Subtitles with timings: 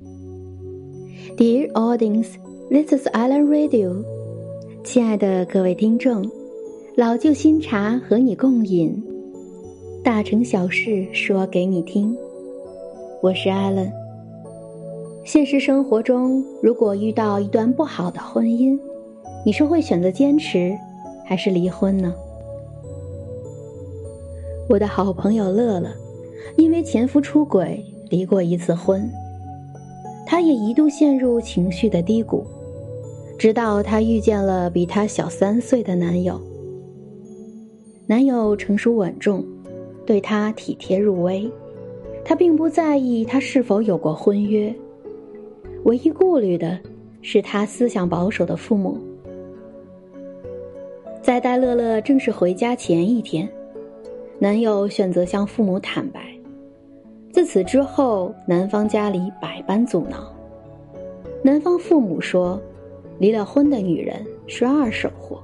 [0.00, 2.28] Dear audience,
[2.70, 4.04] this is Alan Radio。
[4.84, 6.24] 亲爱的各位听众，
[6.96, 9.02] 老旧新茶和你共饮，
[10.04, 12.16] 大城小事说给你听。
[13.20, 13.90] 我是 Alan。
[15.24, 18.78] 现实生活中，如果遇到一段不好的婚姻，
[19.44, 20.76] 你是会选择坚持，
[21.24, 22.14] 还是离婚呢？
[24.68, 25.90] 我的好朋友乐乐，
[26.56, 29.10] 因为前夫出轨离过一次婚。
[30.30, 32.44] 她也一度陷入情绪的低谷，
[33.38, 36.38] 直到她遇见了比她小三岁的男友。
[38.06, 39.42] 男友成熟稳重，
[40.04, 41.50] 对她体贴入微，
[42.26, 44.72] 她并不在意他是否有过婚约，
[45.84, 46.78] 唯一顾虑的
[47.22, 48.98] 是他思想保守的父母。
[51.22, 53.48] 在戴乐乐正式回家前一天，
[54.38, 56.37] 男友选择向父母坦白。
[57.38, 60.16] 自此之后，男方家里百般阻挠。
[61.40, 62.60] 男方父母说，
[63.20, 65.40] 离了婚的女人是二手货，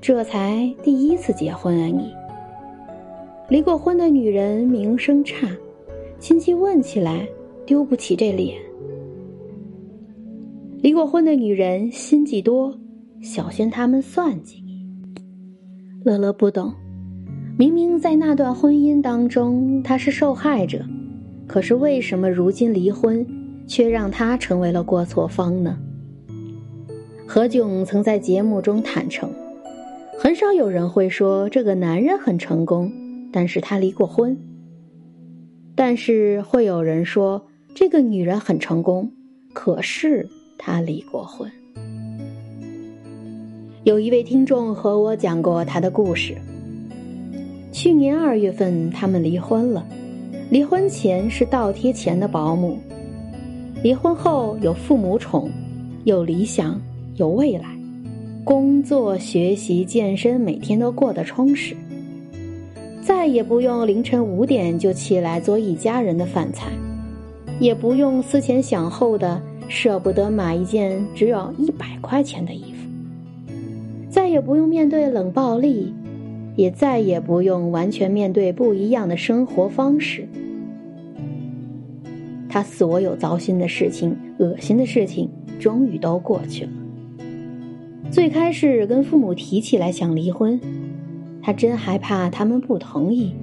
[0.00, 2.12] 这才第一次结婚啊你。
[3.48, 5.46] 离过婚的女人名声差，
[6.18, 7.24] 亲戚问起来
[7.64, 8.58] 丢不起这脸。
[10.80, 12.76] 离过婚的女人心计多，
[13.20, 14.84] 小心他们算计你。
[16.04, 16.74] 乐乐不懂，
[17.56, 20.84] 明明在那段婚姻当中，她是受害者。
[21.52, 23.26] 可是为什么如今离婚，
[23.66, 25.78] 却让他成为了过错方呢？
[27.26, 29.30] 何炅曾在节目中坦诚，
[30.18, 32.90] 很少有人会说这个男人很成功，
[33.30, 34.34] 但是他离过婚。
[35.74, 39.12] 但是会有人说这个女人很成功，
[39.52, 41.52] 可是她离过婚。
[43.84, 46.34] 有一位听众和我讲过他的故事。
[47.70, 49.86] 去年二月份，他们离婚了。
[50.52, 52.76] 离婚前是倒贴钱的保姆，
[53.82, 55.48] 离婚后有父母宠，
[56.04, 56.78] 有理想，
[57.16, 57.74] 有未来，
[58.44, 61.74] 工作、学习、健身，每天都过得充实。
[63.00, 66.70] 再也不用凌晨五点就起来做一家人的饭菜，
[67.58, 73.50] 也不用思前想后的舍不得买一件只有一百块钱的衣服，
[74.10, 75.94] 再也不用面对冷暴力。
[76.54, 80.28] 也再也不用完全面对不一样的生活方式。
[82.52, 86.70] 他所有糟心的事情、恶心的事情，终于都过去了。
[88.10, 90.60] 最开始跟父母提起来想离婚，
[91.40, 93.34] 他真害怕他们不同意，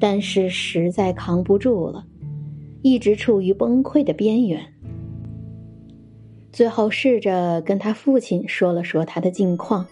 [0.00, 2.06] 但是实在扛不住了，
[2.80, 4.62] 一直处于崩溃的边缘。
[6.50, 9.86] 最后试着跟他父亲说了说他的近况。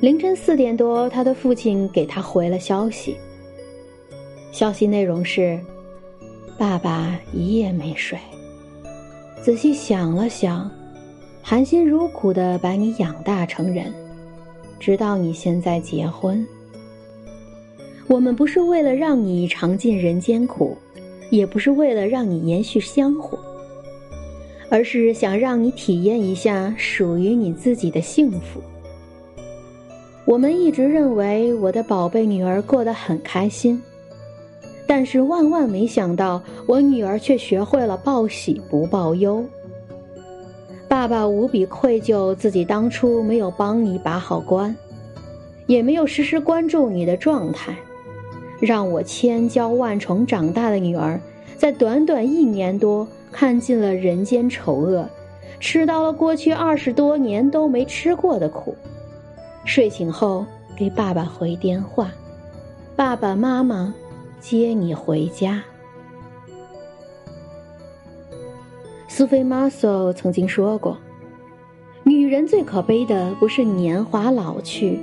[0.00, 3.16] 凌晨四点多，他的父亲给他回了消息。
[4.52, 5.58] 消息内容是
[6.58, 8.18] ：“爸爸一夜没睡，
[9.42, 10.70] 仔细想了想，
[11.42, 13.92] 含辛茹苦的把你养大成人，
[14.80, 16.46] 直到你现在结婚。
[18.08, 20.74] 我们不是为了让你尝尽人间苦，
[21.28, 23.38] 也不是为了让你延续香火，
[24.70, 28.62] 而是想让你体验一下属于你自己的幸福。”
[30.24, 33.80] 我们一直认为我的宝贝女儿过得很开心，
[34.86, 39.44] 但是万万没想到，我女儿却学会了报喜不报忧。
[40.88, 44.74] 爸爸无比愧疚，自己当初没有帮你把好关，
[45.66, 47.76] 也没有时时关注你的状态，
[48.60, 51.20] 让我千娇万宠长大的女儿，
[51.56, 55.08] 在短短一年多看尽了人间丑恶，
[55.58, 58.74] 吃到了过去二十多年都没吃过的苦。
[59.64, 60.46] 睡醒后
[60.76, 62.12] 给爸爸回电话，
[62.94, 63.92] 爸爸妈妈
[64.40, 65.62] 接你回家。
[69.08, 70.96] 苏菲玛索曾经说过
[72.04, 74.98] ：“女人最可悲的不是年华老去，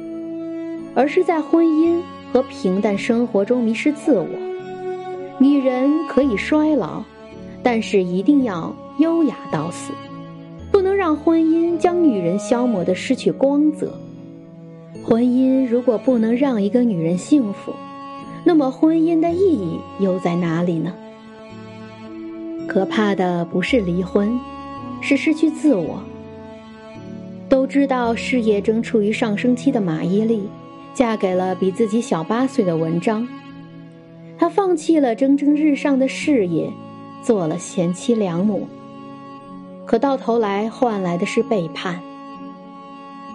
[0.93, 1.99] 而是在婚姻
[2.31, 4.27] 和平淡生活中迷失自我。
[5.39, 7.03] 女人可以衰老，
[7.63, 9.91] 但是一定要优雅到死，
[10.71, 13.91] 不能让婚姻将女人消磨的失去光泽。”
[15.03, 17.73] 婚姻如果不能让一个女人幸福，
[18.43, 20.93] 那么婚姻的意义又在哪里呢？
[22.67, 24.39] 可怕的不是离婚，
[25.01, 26.01] 是失去自我。
[27.49, 30.41] 都知道事业正处于上升期的马伊琍，
[30.93, 33.27] 嫁给了比自己小八岁的文章。
[34.37, 36.71] 她放弃了蒸蒸日上的事业，
[37.21, 38.67] 做了贤妻良母。
[39.85, 41.99] 可到头来换来的是背叛。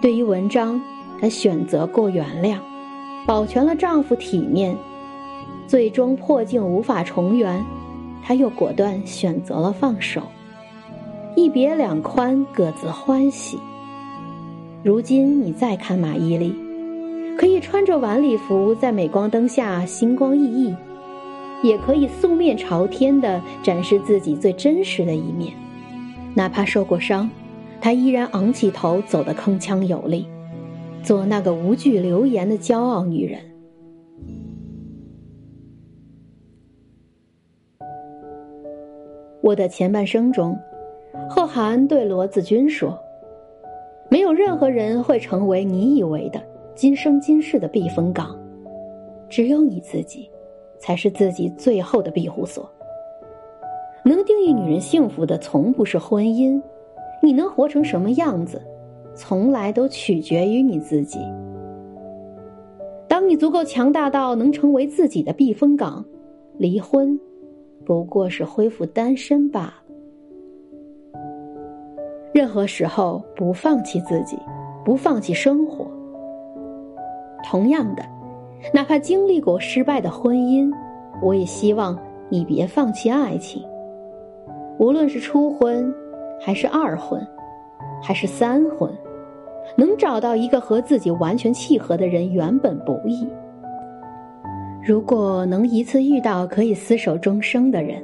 [0.01, 0.81] 对于文章。
[1.21, 2.55] 她选择过原谅，
[3.25, 4.77] 保全了丈夫体面，
[5.69, 7.63] 最终破镜无法重圆，
[8.23, 10.23] 他又果断选择了放手。
[11.35, 13.59] 一别两宽，各自欢喜。
[14.81, 16.55] 如今你再看马伊琍，
[17.37, 20.75] 可以穿着晚礼服在镁光灯下星光熠熠，
[21.61, 25.53] 也可以素面朝天的展示自己最真实的一面。
[26.33, 27.29] 哪怕受过伤，
[27.79, 30.25] 她依然昂起头走得铿锵有力，
[31.03, 33.39] 做那个无惧流言的骄傲女人。
[39.41, 40.57] 我的前半生中。
[41.29, 42.97] 贺涵对罗子君说
[44.09, 46.41] ：“没有任何人会成为你以为的
[46.75, 48.37] 今生今世的避风港，
[49.27, 50.29] 只有你自己，
[50.77, 52.69] 才是自己最后的庇护所。
[54.03, 56.61] 能定义女人幸福的，从不是婚姻，
[57.21, 58.61] 你能活成什么样子，
[59.13, 61.19] 从来都取决于你自己。
[63.07, 66.05] 当你足够强大到能成为自己的避风港，
[66.57, 67.19] 离婚，
[67.89, 69.73] 不过是恢复单身罢了。”
[72.31, 74.37] 任何时候不放弃自己，
[74.85, 75.87] 不放弃生活。
[77.43, 78.03] 同样的，
[78.71, 80.71] 哪怕经历过失败的婚姻，
[81.23, 81.97] 我也希望
[82.29, 83.67] 你别放弃爱情。
[84.77, 85.91] 无论是初婚，
[86.39, 87.19] 还是二婚，
[88.03, 88.87] 还是三婚，
[89.75, 93.27] 能找到一个和自己完全契合的人，原本不易。
[94.89, 98.01] 如果能一次遇到可以厮守终生的人，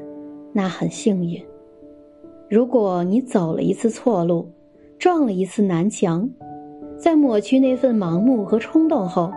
[0.53, 1.43] 那很幸运。
[2.47, 4.47] 如果你走了一次错路，
[4.99, 6.29] 撞了一次南墙，
[6.95, 9.31] 在抹去那份盲目和冲动后，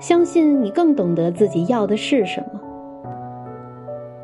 [0.00, 2.60] 相信你更懂得自己要的是什么。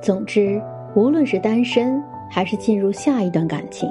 [0.00, 0.60] 总之，
[0.96, 3.88] 无论是单身还是进入下一段感情，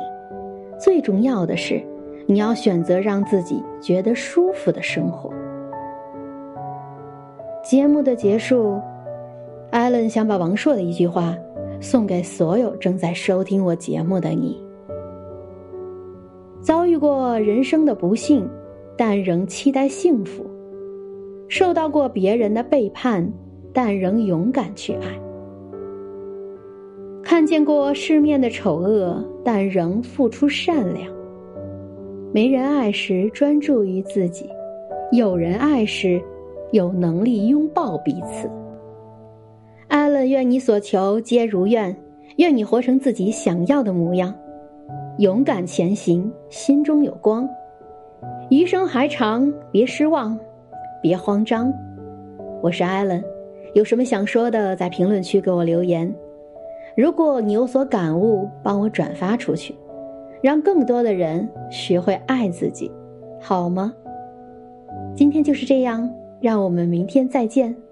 [0.77, 1.81] 最重要的是，
[2.25, 5.31] 你要选择让自己觉得舒服的生活。
[7.69, 8.79] 节目的结束，
[9.71, 11.35] 艾伦想把王朔的一句话。
[11.81, 14.57] 送给所有正在收听我节目的你。
[16.61, 18.49] 遭遇过人生的不幸，
[18.97, 20.43] 但仍期待幸福；
[21.49, 23.29] 受到过别人的背叛，
[23.73, 25.09] 但仍勇敢去爱；
[27.21, 31.11] 看见过世面的丑恶，但仍付出善良。
[32.33, 34.49] 没人爱时专注于自己，
[35.11, 36.19] 有人爱时
[36.71, 38.49] 有能力拥抱彼此。
[39.87, 41.95] 艾伦，愿你所求皆如愿，
[42.37, 44.33] 愿你活成自己想要的模样，
[45.17, 47.47] 勇敢前行，心中有光。
[48.49, 50.37] 余生还长，别失望，
[51.01, 51.73] 别慌张。
[52.61, 53.23] 我是艾伦，
[53.73, 56.13] 有什么想说的，在评论区给我留言。
[56.95, 59.75] 如果你有所感悟，帮我转发出去，
[60.41, 62.91] 让更多的人学会爱自己，
[63.39, 63.93] 好吗？
[65.15, 67.86] 今天就是这样，让我们明天再见。